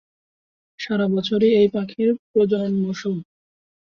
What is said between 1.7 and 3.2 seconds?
পাখির প্রজনন মৌসুম।